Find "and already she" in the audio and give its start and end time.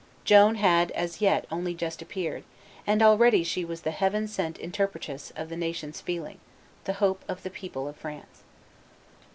2.87-3.63